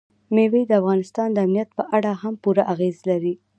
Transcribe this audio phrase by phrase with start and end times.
[0.33, 3.33] مېوې د افغانستان د امنیت په اړه هم پوره اغېز لري.